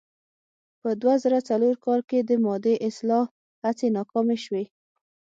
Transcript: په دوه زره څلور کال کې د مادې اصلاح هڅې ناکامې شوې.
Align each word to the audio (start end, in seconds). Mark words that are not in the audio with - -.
په 0.81 0.89
دوه 1.01 1.15
زره 1.23 1.39
څلور 1.49 1.75
کال 1.85 2.01
کې 2.09 2.19
د 2.23 2.31
مادې 2.45 2.75
اصلاح 2.87 3.25
هڅې 3.65 3.87
ناکامې 3.97 4.37
شوې. 4.45 4.63